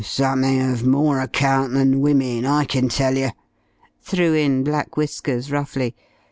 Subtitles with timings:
[0.03, 3.29] "Somethin' uv more account than women, I kin tell ye!"
[4.01, 5.95] threw in Black Whiskers roughly.